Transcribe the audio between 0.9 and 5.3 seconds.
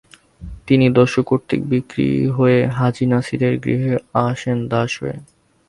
দস্যুকর্তৃক বিক্রি হয়ে হাজী নাসিরের গৃহে আসেন দাস হয়ে।